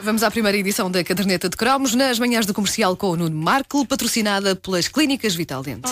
Vamos 0.00 0.22
à 0.22 0.30
primeira 0.30 0.58
edição 0.58 0.90
da 0.90 1.02
Caderneta 1.02 1.48
de 1.48 1.56
Cromos, 1.56 1.94
nas 1.94 2.18
manhãs 2.18 2.44
do 2.46 2.52
comercial 2.52 2.96
com 2.96 3.10
o 3.10 3.16
Nuno 3.16 3.36
Marco, 3.36 3.86
patrocinada 3.86 4.54
pelas 4.54 4.88
Clínicas 4.88 5.34
Vital 5.34 5.62
Dente. 5.62 5.90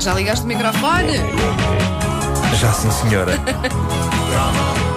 Já 0.00 0.14
ligaste 0.14 0.44
o 0.44 0.48
microfone? 0.48 1.18
Já 2.58 2.72
sim, 2.72 2.90
senhora. 2.90 3.32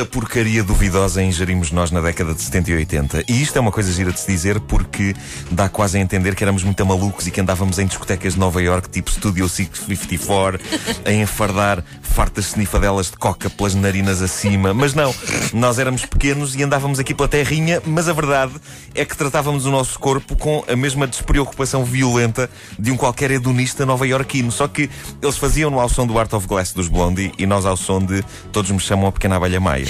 Muita 0.00 0.12
porcaria 0.12 0.64
duvidosa 0.64 1.22
ingerimos 1.22 1.70
nós 1.70 1.90
na 1.90 2.00
década 2.00 2.32
de 2.32 2.40
70 2.40 2.70
e 2.70 2.74
80. 2.74 3.24
E 3.28 3.42
isto 3.42 3.58
é 3.58 3.60
uma 3.60 3.70
coisa 3.70 3.92
gira 3.92 4.10
de 4.10 4.18
se 4.18 4.26
dizer 4.26 4.58
porque 4.58 5.14
dá 5.50 5.68
quase 5.68 5.98
a 5.98 6.00
entender 6.00 6.34
que 6.34 6.42
éramos 6.42 6.64
muito 6.64 6.86
malucos 6.86 7.26
e 7.26 7.30
que 7.30 7.38
andávamos 7.38 7.78
em 7.78 7.84
discotecas 7.84 8.32
de 8.32 8.40
Nova 8.40 8.62
York, 8.62 8.88
tipo 8.88 9.10
Studio 9.10 9.46
654, 9.46 10.58
a 11.04 11.12
enfardar 11.12 11.84
fartas 12.00 12.46
snifadelas 12.46 13.10
de 13.10 13.18
coca 13.18 13.50
pelas 13.50 13.74
narinas 13.74 14.22
acima. 14.22 14.72
Mas 14.72 14.94
não, 14.94 15.14
nós 15.52 15.78
éramos 15.78 16.06
pequenos 16.06 16.54
e 16.54 16.62
andávamos 16.62 16.98
aqui 16.98 17.14
pela 17.14 17.28
terrinha, 17.28 17.82
mas 17.84 18.08
a 18.08 18.14
verdade 18.14 18.54
é 18.94 19.04
que 19.04 19.14
tratávamos 19.14 19.66
o 19.66 19.70
nosso 19.70 19.98
corpo 19.98 20.34
com 20.34 20.64
a 20.66 20.74
mesma 20.74 21.06
despreocupação 21.06 21.84
violenta 21.84 22.48
de 22.78 22.90
um 22.90 22.96
qualquer 22.96 23.32
hedonista 23.32 23.84
nova-iorquino. 23.84 24.50
Só 24.50 24.66
que 24.66 24.88
eles 25.20 25.36
faziam-no 25.36 25.78
ao 25.78 25.90
som 25.90 26.06
do 26.06 26.18
Art 26.18 26.32
of 26.32 26.46
Glass 26.46 26.72
dos 26.72 26.88
Blondie 26.88 27.32
e 27.36 27.44
nós 27.44 27.66
ao 27.66 27.76
som 27.76 28.00
de 28.00 28.24
Todos 28.50 28.70
me 28.70 28.80
chamam 28.80 29.06
a 29.06 29.12
Pequena 29.12 29.36
Abelha 29.36 29.60
Maia. 29.60 29.89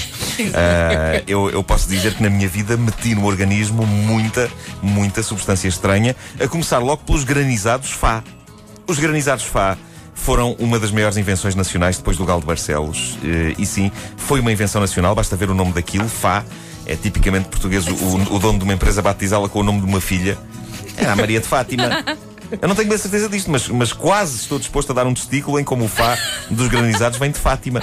Ah, 0.55 1.23
eu, 1.27 1.51
eu 1.51 1.63
posso 1.63 1.89
dizer 1.89 2.15
que 2.15 2.23
na 2.23 2.31
minha 2.31 2.49
vida 2.49 2.77
meti 2.77 3.15
no 3.15 3.27
organismo 3.27 3.87
muita, 3.87 4.51
muita 4.83 5.23
substância 5.23 5.69
estranha, 5.69 6.17
a 6.43 6.49
começar 6.49 6.79
logo 6.79 7.03
pelos 7.05 7.25
granizados 7.25 7.91
Fá. 7.91 8.23
Os 8.87 8.99
granizados 8.99 9.45
Fá 9.45 9.77
foram 10.15 10.55
uma 10.59 10.79
das 10.79 10.91
maiores 10.91 11.17
invenções 11.17 11.55
nacionais 11.55 11.97
depois 11.97 12.17
do 12.17 12.25
Galo 12.25 12.41
de 12.41 12.47
Barcelos. 12.47 13.19
Eh, 13.25 13.55
E 13.59 13.67
sim, 13.67 13.91
foi 14.17 14.41
uma 14.41 14.53
invenção 14.53 14.81
nacional, 14.81 15.15
basta 15.15 15.37
ver 15.37 15.51
o 15.51 15.55
nome 15.55 15.73
daquilo, 15.73 16.09
Fá. 16.09 16.45
É 16.87 16.97
tipicamente 16.97 17.49
português 17.49 17.87
o, 17.87 18.35
o 18.35 18.39
dono 18.39 18.59
de 18.59 18.65
uma 18.65 18.73
empresa 18.75 19.01
batizá-la 19.01 19.49
com 19.49 19.61
o 19.61 19.63
nome 19.63 19.81
de 19.81 19.87
uma 19.87 20.01
filha. 20.01 20.37
Era 20.97 21.13
a 21.13 21.17
Maria 21.17 21.41
de 21.41 21.47
Fátima. 21.47 22.05
Eu 22.61 22.67
não 22.69 22.75
tenho 22.75 22.89
bem 22.89 22.99
certeza 22.99 23.29
disto, 23.29 23.49
mas, 23.51 23.69
mas 23.69 23.93
quase 23.93 24.37
estou 24.37 24.59
disposto 24.59 24.91
a 24.91 24.95
dar 24.95 25.07
um 25.07 25.15
testículo 25.15 25.61
em 25.61 25.65
como 25.65 25.85
o 25.85 25.89
Fá 25.89 26.19
dos 26.51 26.67
granizados 26.69 27.17
vem 27.19 27.31
de 27.31 27.39
Fátima. 27.39 27.83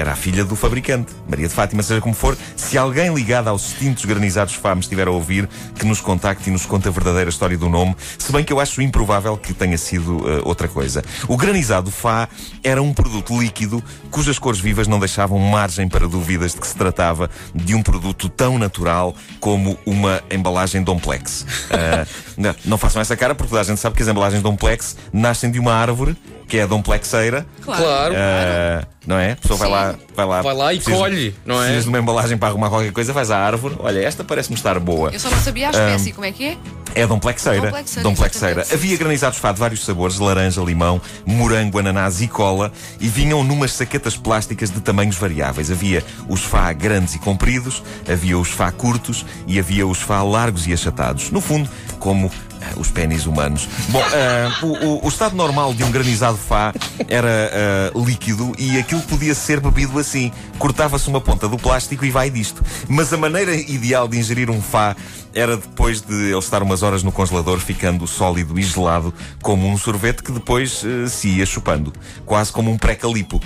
Era 0.00 0.12
a 0.12 0.16
filha 0.16 0.46
do 0.46 0.56
fabricante, 0.56 1.12
Maria 1.28 1.46
de 1.46 1.52
Fátima, 1.52 1.82
seja 1.82 2.00
como 2.00 2.14
for. 2.14 2.34
Se 2.56 2.78
alguém 2.78 3.12
ligado 3.12 3.48
aos 3.48 3.66
extintos 3.66 4.06
granizados 4.06 4.54
Fá 4.54 4.74
me 4.74 4.80
estiver 4.80 5.06
a 5.06 5.10
ouvir, 5.10 5.46
que 5.78 5.84
nos 5.84 6.00
contacte 6.00 6.48
e 6.48 6.52
nos 6.52 6.64
conte 6.64 6.88
a 6.88 6.90
verdadeira 6.90 7.28
história 7.28 7.58
do 7.58 7.68
nome, 7.68 7.94
se 8.18 8.32
bem 8.32 8.42
que 8.42 8.50
eu 8.50 8.58
acho 8.58 8.80
improvável 8.80 9.36
que 9.36 9.52
tenha 9.52 9.76
sido 9.76 10.26
eh, 10.26 10.40
outra 10.42 10.68
coisa. 10.68 11.04
O 11.28 11.36
granizado 11.36 11.90
Fá 11.90 12.30
era 12.64 12.80
um 12.82 12.94
produto 12.94 13.38
líquido 13.38 13.84
cujas 14.10 14.38
cores 14.38 14.58
vivas 14.58 14.88
não 14.88 14.98
deixavam 14.98 15.38
margem 15.38 15.86
para 15.86 16.08
dúvidas 16.08 16.54
de 16.54 16.60
que 16.62 16.66
se 16.66 16.76
tratava 16.76 17.28
de 17.54 17.74
um 17.74 17.82
produto 17.82 18.30
tão 18.30 18.58
natural 18.58 19.14
como 19.38 19.78
uma 19.84 20.22
embalagem 20.30 20.82
Domplex. 20.82 21.44
Ah, 21.70 22.06
não, 22.38 22.56
não 22.64 22.78
façam 22.78 23.02
essa 23.02 23.18
cara 23.18 23.34
porque 23.34 23.50
toda 23.50 23.60
a 23.60 23.64
gente 23.64 23.78
sabe 23.78 23.96
que 23.96 24.02
as 24.02 24.08
embalagens 24.08 24.42
Domplex 24.42 24.96
nascem 25.12 25.50
de 25.50 25.58
uma 25.58 25.74
árvore 25.74 26.16
que 26.50 26.58
é 26.58 26.62
a 26.64 26.66
Domplexeira. 26.66 27.46
Claro. 27.64 28.14
Ah, 28.16 28.84
não 29.06 29.16
é? 29.16 29.32
A 29.32 29.36
pessoa 29.36 29.58
vai 29.58 29.68
lá, 29.70 29.94
vai 30.14 30.26
lá, 30.26 30.42
Vai 30.42 30.54
lá 30.54 30.74
e 30.74 30.76
precisas- 30.76 30.98
colhe, 31.00 31.34
não 31.46 31.54
é? 31.56 31.58
Precisas 31.60 31.84
de 31.84 31.88
uma 31.88 31.98
embalagem 31.98 32.36
para 32.36 32.48
arrumar 32.48 32.68
qualquer 32.68 32.92
coisa, 32.92 33.12
vais 33.12 33.30
à 33.30 33.38
árvore. 33.38 33.76
Olha, 33.78 34.00
esta 34.00 34.24
parece-me 34.24 34.56
estar 34.56 34.78
boa. 34.80 35.10
Eu 35.12 35.20
só 35.20 35.30
não 35.30 35.38
sabia 35.38 35.68
a 35.68 35.70
espécie, 35.70 36.12
como 36.12 36.26
é 36.26 36.32
que 36.32 36.44
é? 36.44 36.56
É 36.94 37.02
a 37.02 37.06
Domplexeira. 37.06 37.60
Domplexeira, 37.66 38.02
Domplexeira. 38.02 38.60
exatamente. 38.62 38.74
Havia 38.74 38.96
granizados 38.96 39.38
Fá 39.38 39.52
de 39.52 39.58
vários 39.60 39.84
sabores, 39.84 40.18
laranja, 40.18 40.60
limão, 40.62 41.00
morango, 41.24 41.78
ananás 41.78 42.20
e 42.20 42.28
cola, 42.28 42.72
e 43.00 43.08
vinham 43.08 43.42
numas 43.44 43.72
saquetas 43.72 44.16
plásticas 44.16 44.70
de 44.70 44.80
tamanhos 44.80 45.16
variáveis. 45.16 45.70
Havia 45.70 46.04
os 46.28 46.40
Fá 46.42 46.72
grandes 46.72 47.14
e 47.14 47.18
compridos, 47.18 47.82
havia 48.10 48.38
os 48.38 48.48
Fá 48.48 48.70
curtos 48.72 49.24
e 49.46 49.58
havia 49.58 49.86
os 49.86 49.98
Fá 49.98 50.22
largos 50.22 50.66
e 50.66 50.72
achatados. 50.72 51.30
No 51.30 51.40
fundo, 51.40 51.68
como 51.98 52.30
ah, 52.62 52.72
os 52.76 52.90
pênis 52.90 53.24
humanos. 53.26 53.68
Bom, 53.88 54.02
ah, 54.02 54.64
o, 54.64 55.06
o- 55.06 55.08
estado 55.08 55.36
normal 55.36 55.72
de 55.74 55.84
um 55.84 55.90
granizado 55.90 56.36
Fá 56.36 56.72
era 57.08 57.90
ah, 57.94 57.98
líquido 57.98 58.52
e 58.58 58.78
aquilo 58.78 59.00
podia 59.02 59.34
ser 59.34 59.60
bebido 59.60 59.98
assim. 59.98 60.32
Cortava-se 60.58 61.08
uma 61.08 61.20
ponta 61.20 61.48
do 61.48 61.56
plástico 61.56 62.04
e 62.04 62.10
vai 62.10 62.30
disto. 62.30 62.62
Mas 62.88 63.12
a 63.12 63.16
maneira 63.16 63.54
ideal 63.54 64.08
de 64.08 64.18
ingerir 64.18 64.50
um 64.50 64.60
Fá 64.60 64.96
era 65.34 65.56
depois 65.56 66.00
de 66.00 66.14
ele 66.14 66.38
estar 66.38 66.62
umas 66.62 66.82
horas 66.82 67.02
no 67.02 67.12
congelador, 67.12 67.58
ficando 67.58 68.06
sólido 68.06 68.58
e 68.58 68.62
gelado, 68.62 69.12
como 69.42 69.68
um 69.68 69.76
sorvete 69.78 70.22
que 70.22 70.32
depois 70.32 70.82
eh, 70.84 71.08
se 71.08 71.28
ia 71.28 71.46
chupando, 71.46 71.92
quase 72.26 72.52
como 72.52 72.70
um 72.70 72.76
pré-calipo. 72.78 73.40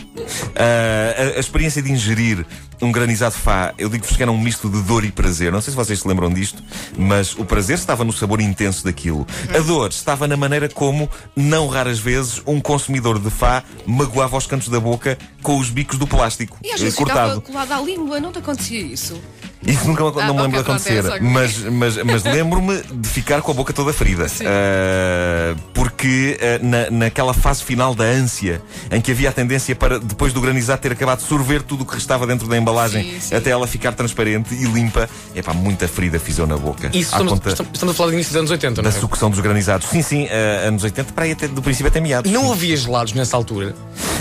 Ah, 0.56 1.34
a, 1.34 1.36
a 1.36 1.40
experiência 1.40 1.82
de 1.82 1.90
ingerir 1.92 2.46
um 2.82 2.90
granizado 2.92 3.34
Fá, 3.34 3.72
eu 3.78 3.88
digo-vos 3.88 4.16
que 4.16 4.22
era 4.22 4.30
um 4.30 4.38
misto 4.38 4.68
de 4.68 4.80
dor 4.82 5.04
e 5.04 5.12
prazer. 5.12 5.52
Não 5.52 5.60
sei 5.60 5.70
se 5.70 5.76
vocês 5.76 6.00
se 6.00 6.08
lembram 6.08 6.30
disto, 6.32 6.62
mas 6.96 7.34
o 7.34 7.44
prazer 7.44 7.76
estava 7.76 8.04
no 8.04 8.12
sabor 8.12 8.40
intenso 8.40 8.84
daquilo. 8.84 9.26
A 9.54 9.58
dor 9.60 9.90
estava 9.90 10.26
na 10.26 10.36
maneira 10.36 10.68
como, 10.68 11.08
não 11.34 11.68
raras 11.68 11.98
vezes, 11.98 12.42
um 12.46 12.60
consumidor 12.60 13.18
de 13.18 13.30
Fá 13.30 13.62
magoava 13.86 14.36
os 14.36 14.46
cantos 14.46 14.68
da 14.68 14.80
boca 14.80 15.18
com 15.42 15.58
os 15.58 15.70
bicos 15.70 15.98
do 15.98 16.06
plástico 16.06 16.58
E 16.62 16.70
às 16.72 16.80
vezes 16.80 16.96
cortado. 16.96 17.40
colada 17.40 17.76
à 17.76 17.80
língua, 17.80 18.20
não 18.20 18.32
te 18.32 18.38
acontecia 18.38 18.80
isso? 18.80 19.20
Isso 19.72 19.86
nunca 19.86 20.04
Ah, 20.20 20.26
não 20.26 20.34
me 20.34 20.42
lembro 20.42 20.62
de 20.62 20.70
acontecer. 20.70 21.02
Mas, 21.20 21.58
mas, 21.58 21.96
mas 22.02 22.22
lembro-me 22.24 22.82
de 22.82 23.08
ficar 23.08 23.40
com 23.42 23.50
a 23.50 23.54
boca 23.54 23.72
toda 23.72 23.92
ferida. 23.92 24.26
Ah, 24.44 25.54
porque 25.72 26.38
ah, 26.40 26.58
na, 26.62 26.90
naquela 26.90 27.32
fase 27.34 27.62
final 27.62 27.94
da 27.94 28.04
ânsia, 28.04 28.60
em 28.90 29.00
que 29.00 29.10
havia 29.10 29.28
a 29.28 29.32
tendência 29.32 29.74
para, 29.74 29.98
depois 29.98 30.32
do 30.32 30.40
granizado 30.40 30.80
ter 30.80 30.92
acabado 30.92 31.18
de 31.20 31.24
sorver 31.26 31.62
tudo 31.62 31.82
o 31.82 31.86
que 31.86 31.94
restava 31.94 32.26
dentro 32.26 32.46
da 32.48 32.56
embalagem 32.56 33.02
Sim, 33.04 33.20
sim. 33.20 33.34
até 33.34 33.50
ela 33.50 33.66
ficar 33.66 33.92
transparente 33.92 34.54
e 34.54 34.64
limpa, 34.64 35.08
epá, 35.34 35.52
muita 35.52 35.88
ferida 35.88 36.18
fizeu 36.18 36.46
na 36.46 36.56
boca. 36.56 36.88
Isso 36.88 37.10
estamos, 37.12 37.32
conta 37.32 37.48
estamos- 37.50 37.92
a 37.92 37.94
falar 37.94 38.10
de 38.10 38.14
início 38.16 38.32
dos 38.32 38.38
anos 38.40 38.50
80, 38.50 38.82
não 38.82 38.90
da 38.90 38.96
é? 38.96 39.00
sucção 39.00 39.30
dos 39.30 39.40
granizados. 39.40 39.88
Sim, 39.88 40.02
sim, 40.02 40.28
ah, 40.30 40.68
anos 40.68 40.84
80, 40.84 41.12
para 41.12 41.24
aí 41.24 41.32
até, 41.32 41.48
do 41.48 41.62
princípio 41.62 41.88
até 41.88 42.00
meados. 42.00 42.30
Não 42.30 42.52
havia 42.52 42.76
gelados 42.76 43.12
nessa 43.12 43.36
altura. 43.36 43.74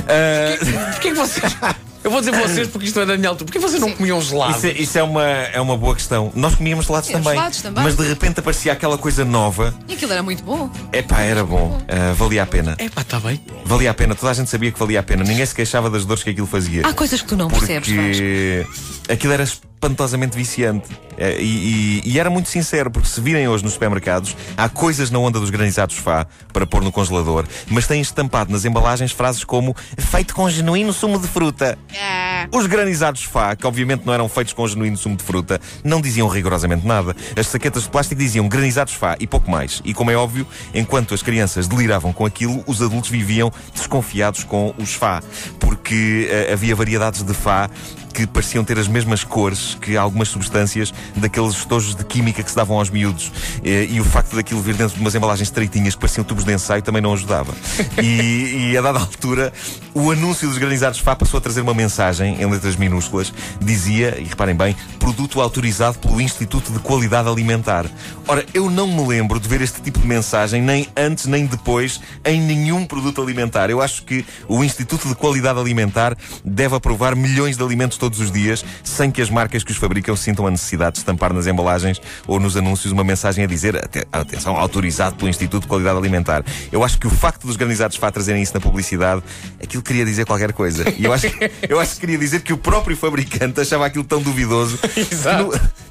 Ah, 0.08 0.92
Porquê 0.92 1.10
que 1.10 1.16
vocês. 1.16 1.56
Eu 2.04 2.12
vou 2.12 2.20
dizer 2.20 2.32
vocês 2.36 2.68
porque 2.68 2.88
isto 2.88 2.96
não 2.98 3.04
é 3.04 3.06
da 3.06 3.18
minha 3.18 3.30
altura. 3.30 3.46
Porquê 3.46 3.60
vocês 3.60 3.80
não 3.82 3.92
comiam 3.92 4.20
gelado? 4.22 4.52
Isso, 4.58 4.68
é, 4.68 4.72
isso 4.72 4.98
é 4.98 5.04
uma, 5.04 5.24
é 5.24 5.62
uma 5.62 5.78
boa 5.78 5.96
questão. 5.96 6.32
Nós 6.36 6.56
comíamos 6.56 6.86
gelados 6.86 7.10
também, 7.10 7.34
gelados 7.34 7.62
também. 7.62 7.84
Mas 7.84 7.96
de 7.96 8.04
repente 8.08 8.40
aparecia 8.40 8.74
aquela 8.74 8.98
coisa 8.98 9.24
nova. 9.24 9.74
E 9.88 9.94
aquilo 9.94 10.12
era 10.12 10.22
muito 10.22 10.44
bom. 10.44 10.70
Epá, 10.92 11.22
era 11.22 11.44
bom. 11.46 11.80
Ah, 11.88 12.14
valia 12.14 12.44
a 12.44 12.46
pena. 12.46 12.76
É 12.78 12.90
pá, 12.90 13.02
está 13.02 13.20
bem. 13.20 13.40
Valia 13.66 13.92
a 13.92 13.94
pena. 13.94 14.16
Toda 14.16 14.32
a 14.32 14.34
gente 14.36 14.50
sabia 14.50 14.72
que 14.72 14.80
valia 14.80 15.00
a 15.00 15.04
pena. 15.04 15.24
Ninguém 15.24 15.46
se 15.46 15.56
queixava 15.56 15.90
das 15.90 16.04
dores 16.06 16.24
que 16.24 16.30
aquilo 16.32 16.48
fazia. 16.48 16.86
Há 16.86 16.94
coisas 16.94 17.22
que 17.22 17.28
tu 17.28 17.38
não 17.38 17.48
percebes, 17.50 17.90
Vasco. 17.90 18.02
porque 18.04 18.68
aquilo 19.10 19.34
era 19.34 19.44
espantosamente 19.44 20.36
viciante. 20.36 20.88
Eh, 21.18 21.38
E, 21.40 22.02
e- 22.06 22.12
e 22.14 22.20
era 22.20 22.30
muito 22.30 22.50
sincero, 22.50 22.90
porque 22.90 23.08
se 23.08 23.22
virem 23.22 23.48
hoje 23.48 23.64
nos 23.64 23.74
supermercados, 23.74 24.36
há 24.58 24.68
coisas 24.68 25.12
na 25.12 25.20
onda 25.20 25.40
dos 25.40 25.50
granizados 25.52 25.96
Fá 25.96 26.26
para 26.52 26.66
pôr 26.66 26.82
no 26.84 26.92
congelador, 26.92 27.46
mas 27.70 27.86
têm 27.86 28.02
estampado 28.02 28.52
nas 28.52 28.66
embalagens 28.66 29.12
frases 29.12 29.44
como 29.44 29.76
feito 29.98 30.34
com 30.34 30.50
genuíno 30.50 30.92
sumo 30.92 31.20
de 31.20 31.28
fruta. 31.28 31.78
Ah, 32.00 32.48
Os 32.52 32.66
granizados 32.66 33.24
Fá, 33.24 33.56
que 33.56 33.66
obviamente 33.66 34.06
não 34.06 34.14
eram 34.14 34.28
feitos 34.28 34.54
com 34.54 34.68
genuíno 34.68 34.98
sumo 34.98 35.16
de 35.16 35.24
fruta, 35.24 35.60
não 35.84 36.02
diziam 36.02 36.28
rigorosamente 36.28 36.86
nada. 36.86 37.16
As 37.38 37.48
saquetas 37.48 37.84
de 37.84 37.90
plástico 37.90 38.20
diziam 38.20 38.48
granizados 38.48 38.94
Fá 38.94 39.16
e 39.20 39.28
pouco 39.28 39.50
mais. 39.50 39.82
E 39.86 39.94
como 39.94 40.12
é 40.12 40.16
óbvio, 40.16 40.48
enquanto 40.74 41.14
as 41.14 41.22
crianças 41.22 41.68
deliravam 41.68 42.12
com 42.14 42.26
aquilo, 42.26 42.64
os 42.68 42.82
adultos 42.82 43.10
viviam 43.10 43.52
desconfiados 43.74 44.44
com 44.44 44.74
os 44.78 44.94
Fá. 44.94 45.22
Porque 45.60 46.28
eh, 46.30 46.54
havia 46.54 46.76
variedades 46.76 47.24
de 47.24 47.34
Fá 47.34 47.70
que 48.14 48.28
pareciam 48.28 48.64
ter 48.64 48.78
as 48.78 48.88
mesmas 48.88 49.24
cores 49.24 49.76
que 49.82 49.98
algumas 49.98 50.28
substâncias 50.28 50.94
daqueles 51.16 51.54
estojos 51.54 51.96
de 51.96 52.04
química 52.04 52.44
que 52.44 52.50
se 52.50 52.56
davam 52.56 52.78
aos 52.78 52.90
miúdos. 52.90 53.32
Eh, 53.64 53.88
E 53.90 54.00
o 54.00 54.04
facto 54.04 54.36
daquilo 54.36 54.62
vir 54.62 54.76
dentro 54.76 54.96
de 54.96 55.02
umas 55.02 55.16
embalagens 55.16 55.48
estreitinhas 55.48 55.96
que 55.96 56.02
pareciam 56.02 56.24
tubos 56.24 56.44
de 56.44 56.54
ensaio 56.54 56.82
também 56.82 57.02
não 57.02 57.14
ajudava. 57.14 57.54
E, 58.02 58.72
e 58.72 58.78
a 58.78 58.82
dada 58.82 59.00
altura, 59.00 59.52
o 59.94 60.12
anúncio 60.12 60.48
dos 60.48 60.58
granizados 60.58 61.00
Fá 61.00 61.16
passou 61.16 61.38
a 61.38 61.42
trazer 61.42 61.62
uma 61.62 61.74
mensagem 61.74 62.42
em 62.42 62.46
letras 62.50 62.76
minúsculas. 62.76 63.34
Dizia, 63.60 64.18
e 64.20 64.24
reparem 64.26 64.56
bem, 64.56 64.76
produto 65.00 65.42
autorizado 65.42 65.98
pelo 66.00 66.22
Instituto 66.22 66.72
de 66.72 66.80
Qualidade 66.80 67.28
Alimentar. 67.28 67.86
Ora, 68.28 68.46
eu 68.54 68.70
não 68.70 68.88
me 68.88 69.08
lembro 69.08 69.40
de 69.40 69.48
ver 69.48 69.62
este 69.62 69.82
tipo 69.82 70.00
de 70.00 70.08
mensagem 70.08 70.62
nem 70.62 70.88
antes 70.96 71.26
nem 71.26 71.46
depois 71.46 72.00
em 72.26 72.40
nenhum 72.40 72.86
produto 72.86 73.22
alimentar. 73.22 73.70
Eu 73.70 73.82
acho 73.82 74.04
que 74.04 74.26
o 74.48 74.64
Instituto 74.64 75.08
de 75.08 75.16
Qualidade 75.16 75.60
Alimentar 75.60 76.16
deve 76.44 76.76
aprovar 76.76 77.16
milhões 77.16 77.58
de 77.58 77.64
alimentos 77.64 77.98
todos 78.04 78.20
os 78.20 78.30
dias, 78.30 78.66
sem 78.84 79.10
que 79.10 79.22
as 79.22 79.30
marcas 79.30 79.64
que 79.64 79.72
os 79.72 79.78
fabricam 79.78 80.14
sintam 80.14 80.46
a 80.46 80.52
necessidade 80.52 80.96
de 80.96 81.00
estampar 81.00 81.32
nas 81.32 81.48
embalagens 81.48 82.02
ou 82.28 82.38
nos 82.38 82.58
anúncios 82.58 82.92
uma 82.92 83.02
mensagem 83.04 83.46
a 83.46 83.48
dizer 83.48 83.78
"Ate- 83.78 84.06
atenção, 84.12 84.58
autorizado 84.58 85.16
pelo 85.16 85.30
Instituto 85.30 85.62
de 85.64 85.70
Qualidade 85.70 85.98
Alimentar. 85.98 86.44
Eu 86.70 86.84
acho 86.84 86.98
que 86.98 87.08
o 87.08 87.10
facto 87.10 87.48
dos 87.48 87.56
granizados 87.56 87.96
Fá 87.96 88.12
trazerem 88.12 88.44
isso 88.44 88.54
na 88.54 88.60
publicidade, 88.60 89.24
aquilo 89.64 89.82
queria 89.82 90.04
dizer 90.04 90.26
qualquer 90.26 90.52
coisa. 90.52 90.84
E 90.98 91.06
eu 91.06 91.14
acho, 91.14 91.30
que- 91.30 91.50
eu 91.70 91.80
acho 91.80 91.94
que 91.94 92.02
queria 92.02 92.18
dizer 92.18 92.42
que 92.42 92.52
o 92.52 92.58
próprio 92.58 92.98
fabricante 92.98 93.62
achava 93.62 93.86
aquilo 93.86 94.04
tão 94.04 94.22
duvidoso. 94.22 94.78
Exato. 94.98 95.44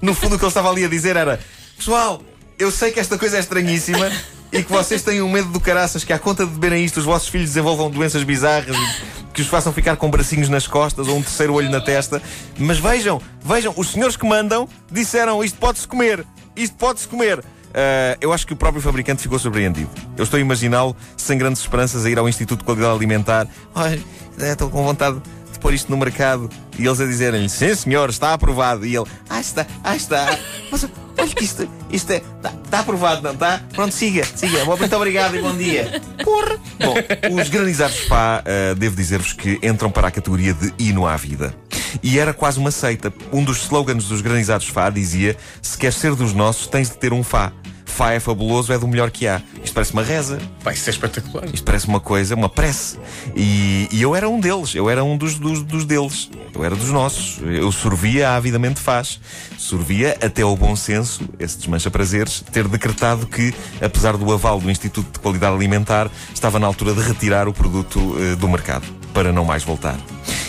No, 0.03 0.09
no 0.11 0.15
fundo, 0.15 0.35
o 0.35 0.39
que 0.39 0.45
ele 0.45 0.49
estava 0.51 0.69
ali 0.71 0.85
a 0.85 0.89
dizer 0.89 1.17
era: 1.17 1.41
Pessoal, 1.79 2.23
eu 2.59 2.71
sei 2.71 2.93
que 2.93 3.01
esta 3.01 3.17
coisa 3.17 3.39
é 3.39 3.41
estranhíssima 3.41 4.13
e 4.53 4.63
que 4.63 4.71
vocês 4.71 5.01
têm 5.03 5.23
um 5.23 5.31
medo 5.31 5.49
do 5.49 5.59
caraças 5.59 6.05
que, 6.05 6.13
à 6.13 6.19
conta 6.19 6.45
de 6.45 6.53
beberem 6.53 6.85
isto, 6.85 6.99
os 6.99 7.07
vossos 7.07 7.29
filhos 7.29 7.49
desenvolvam 7.49 7.91
doenças 7.91 8.23
bizarras 8.23 8.77
e 8.77 9.22
que 9.33 9.41
os 9.41 9.49
façam 9.49 9.73
ficar 9.73 9.97
com 9.97 10.11
bracinhos 10.11 10.49
nas 10.49 10.67
costas 10.67 11.09
ou 11.09 11.17
um 11.17 11.23
terceiro 11.23 11.55
olho 11.55 11.71
na 11.71 11.81
testa. 11.81 12.21
Mas 12.59 12.79
vejam, 12.79 13.21
vejam, 13.45 13.73
os 13.77 13.91
senhores 13.91 14.17
que 14.17 14.27
mandam 14.27 14.69
disseram: 14.91 15.43
Isto 15.43 15.59
pode-se 15.59 15.89
comer, 15.89 16.25
isto 16.57 16.77
pode-se 16.77 17.09
comer. 17.09 17.43
Ah, 17.75 18.17
eu 18.21 18.33
acho 18.33 18.47
que 18.47 18.53
o 18.53 18.57
próprio 18.57 18.83
fabricante 18.83 19.23
ficou 19.23 19.39
surpreendido. 19.39 19.91
Eu 20.17 20.25
estou 20.25 20.37
a 20.37 20.41
imaginá-lo 20.41 20.97
sem 21.17 21.39
grandes 21.39 21.63
esperanças 21.63 22.05
a 22.05 22.11
ir 22.11 22.19
ao 22.19 22.29
Instituto 22.29 22.61
de 22.61 22.65
Qualidade 22.65 22.95
Alimentar. 22.95 23.47
Ai, 23.75 24.03
eh, 24.39 24.53
estou 24.53 24.71
com 24.71 24.85
vontade 24.85 25.21
de 25.53 25.59
pôr 25.59 25.73
isto 25.73 25.91
no 25.91 25.97
mercado. 25.97 26.51
E 26.79 26.87
eles 26.87 27.01
a 27.01 27.07
dizerem-lhe, 27.07 27.49
sim 27.49 27.75
senhor, 27.75 28.11
está 28.11 28.33
aprovado. 28.35 28.87
E 28.87 28.95
ele, 28.95 29.07
ah 29.29 29.41
está, 29.41 29.67
ah 29.83 29.97
está. 29.97 30.39
Mas 30.71 30.87
olha 31.23 31.35
que 31.35 31.45
isto, 31.45 31.69
isto 31.91 32.11
é, 32.11 32.17
está, 32.17 32.53
está 32.65 32.79
aprovado, 32.81 33.23
não 33.23 33.33
está? 33.33 33.61
Pronto, 33.73 33.95
siga, 33.95 34.25
siga. 34.25 34.65
Muito 34.65 34.97
obrigado 34.97 35.37
e 35.37 35.41
bom 35.41 35.57
dia. 35.57 36.01
Porra! 36.23 36.59
Bom, 36.79 36.95
os 37.41 37.49
granizados 37.49 38.01
Fá, 38.01 38.43
ah, 38.45 38.75
devo 38.75 38.97
dizer-vos 38.97 39.33
que 39.33 39.59
entram 39.63 39.91
para 39.91 40.09
a 40.09 40.11
categoria 40.11 40.53
de 40.53 40.73
hino 40.79 41.07
à 41.07 41.17
vida. 41.17 41.55
E 42.03 42.19
era 42.19 42.33
quase 42.33 42.59
uma 42.59 42.71
seita. 42.71 43.13
Um 43.33 43.45
dos 43.45 43.63
slogans 43.63 44.09
dos 44.09 44.21
granizados 44.21 44.69
Fá 44.69 44.91
dizia, 44.91 45.37
se 45.61 45.77
queres 45.79 45.97
ser 45.97 46.15
dos 46.15 46.33
nossos, 46.33 46.67
tens 46.67 46.91
de 46.91 46.97
ter 46.97 47.13
um 47.13 47.23
Fá. 47.23 47.53
Fá 47.85 48.13
é 48.13 48.21
fabuloso, 48.21 48.73
é 48.73 48.79
do 48.79 48.89
melhor 48.89 49.11
que 49.11 49.29
há. 49.29 49.43
Isto 49.73 49.77
parece 49.77 49.93
uma 49.95 50.03
reza. 50.03 50.39
Pá, 50.63 50.75
isso 50.75 50.91
é 50.91 50.93
espetacular. 50.93 51.47
Isto 51.47 51.65
parece 51.65 51.89
uma 51.89 51.99
coisa, 51.99 52.35
uma 52.35 52.51
prece. 52.51 52.99
E, 53.35 53.89
e 53.91 54.03
eu 54.03 54.15
era 54.15 54.29
um 54.29 54.39
deles, 54.39 54.75
eu 54.75 54.91
era 54.91 55.03
um 55.03 55.17
dos, 55.17 55.39
dos, 55.39 55.63
dos 55.63 55.87
deles. 55.87 56.29
Eu 56.55 56.63
era 56.63 56.77
dos 56.77 56.91
nossos. 56.91 57.41
Eu 57.43 57.73
sorvia 57.73 58.37
avidamente 58.37 58.81
faz. 58.81 59.19
Sorvia 59.57 60.19
até 60.23 60.43
ao 60.43 60.55
bom 60.59 60.77
senso, 60.77 61.27
esse 61.39 61.57
desmancha 61.57 61.91
prazeres, 61.91 62.45
ter 62.53 62.69
decretado 62.69 63.27
que, 63.27 63.55
apesar 63.81 64.19
do 64.19 64.31
aval 64.31 64.61
do 64.61 64.71
Instituto 64.71 65.11
de 65.11 65.21
Qualidade 65.21 65.57
Alimentar, 65.57 66.11
estava 66.35 66.59
na 66.59 66.67
altura 66.67 66.93
de 66.93 67.01
retirar 67.01 67.49
o 67.49 67.53
produto 67.55 68.15
eh, 68.19 68.37
do 68.37 68.47
mercado, 68.51 68.85
para 69.15 69.33
não 69.33 69.47
mais 69.47 69.65
voltar. 69.65 69.97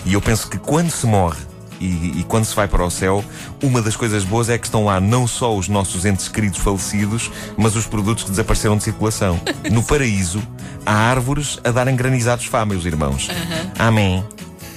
E 0.05 0.15
eu 0.15 0.21
penso 0.21 0.49
que 0.49 0.57
quando 0.57 0.91
se 0.91 1.05
morre 1.05 1.39
e, 1.85 2.19
e 2.19 2.23
quando 2.27 2.45
se 2.45 2.55
vai 2.55 2.67
para 2.67 2.83
o 2.85 2.89
céu, 2.89 3.23
uma 3.61 3.81
das 3.81 3.95
coisas 3.95 4.23
boas 4.23 4.49
é 4.49 4.57
que 4.57 4.65
estão 4.65 4.85
lá 4.85 4.99
não 4.99 5.27
só 5.27 5.55
os 5.55 5.67
nossos 5.67 6.05
entes 6.05 6.27
queridos 6.27 6.59
falecidos, 6.59 7.29
mas 7.57 7.75
os 7.75 7.85
produtos 7.85 8.23
que 8.23 8.29
desapareceram 8.31 8.77
de 8.77 8.83
circulação. 8.83 9.39
No 9.71 9.83
paraíso, 9.83 10.41
há 10.85 10.93
árvores 10.93 11.59
a 11.63 11.71
darem 11.71 11.95
granizados 11.95 12.45
fá, 12.45 12.65
meus 12.65 12.85
irmãos. 12.85 13.27
Amém. 13.77 14.23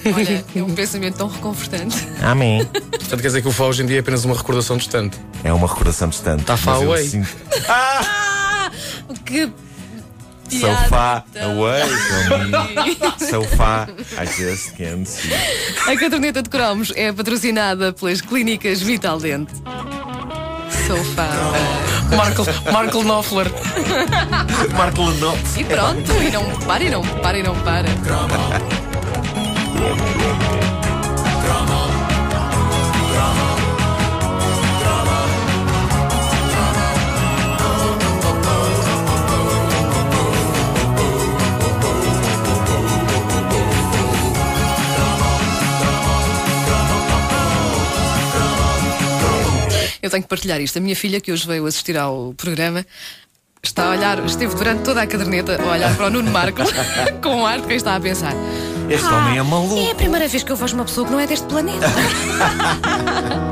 Olha, 0.05 0.45
é 0.55 0.63
um 0.63 0.73
pensamento 0.73 1.17
tão 1.17 1.27
reconfortante. 1.27 2.07
Amém. 2.21 2.63
Portanto, 2.65 3.21
quer 3.21 3.27
dizer 3.27 3.41
que 3.41 3.47
o 3.47 3.51
Fá 3.51 3.65
hoje 3.65 3.83
em 3.83 3.85
dia 3.85 3.97
é 3.97 3.99
apenas 3.99 4.23
uma 4.23 4.35
recordação 4.35 4.77
distante. 4.77 5.17
É 5.43 5.51
uma 5.51 5.67
recordação 5.67 6.07
distante. 6.07 6.43
Tá 6.43 6.57
mas 6.65 6.81
eu 6.81 6.89
away. 6.91 7.07
sinto- 7.07 7.35
Que 9.25 9.45
So 9.45 9.51
piada 9.51 9.66
far 10.89 11.23
tão- 11.33 11.59
away 11.59 11.81
from 11.87 12.83
me. 12.83 12.97
So 13.29 13.43
far, 13.43 13.89
I 14.21 14.25
just 14.25 14.71
can't 14.77 15.05
see. 15.07 15.31
A 15.91 15.95
caderneta 15.97 16.41
de 16.41 16.49
cromos 16.49 16.91
é 16.95 17.11
patrocinada 17.11 17.91
pelas 17.93 18.21
clínicas 18.21 18.81
Vital 18.81 19.19
Dente. 19.19 19.53
Sofá. 20.87 21.27
Marco, 22.15 22.45
Marco 22.71 23.03
Knopfler. 23.03 23.51
Marco 24.73 25.01
Lenox. 25.03 25.57
E 25.57 25.63
pronto, 25.65 26.11
e 26.23 26.31
não 26.31 26.45
para, 26.61 26.83
e 26.83 26.89
não 26.89 27.01
para, 27.03 27.37
e 27.37 27.43
não 27.43 27.55
para. 27.55 27.87
Eu 50.07 50.11
tenho 50.11 50.23
que 50.23 50.29
partilhar 50.29 50.61
isto. 50.61 50.77
A 50.77 50.81
minha 50.81 50.95
filha, 50.95 51.19
que 51.19 51.33
hoje 51.33 51.45
veio 51.45 51.65
assistir 51.65 51.97
ao 51.97 52.33
programa, 52.37 52.85
está 53.61 53.87
a 53.87 53.89
olhar, 53.89 54.25
esteve 54.25 54.55
durante 54.55 54.83
toda 54.83 55.01
a 55.01 55.07
caderneta 55.07 55.61
a 55.61 55.71
olhar 55.71 55.93
para 55.97 56.07
o 56.07 56.09
Nuno 56.09 56.31
Marco 56.31 56.61
com 57.21 57.45
ar 57.45 57.59
de 57.59 57.67
quem 57.67 57.75
está 57.75 57.93
a 57.93 57.99
pensar. 57.99 58.33
Este 58.89 59.05
homem 59.05 59.37
é 59.37 59.43
maluco. 59.43 59.77
É 59.77 59.91
a 59.91 59.95
primeira 59.95 60.29
vez 60.29 60.43
que 60.43 60.51
eu 60.51 60.55
vejo 60.55 60.75
uma 60.75 60.85
pessoa 60.85 61.05
que 61.05 61.11
não 61.11 61.19
é 61.19 61.27
deste 61.27 61.45
planeta. 61.45 61.87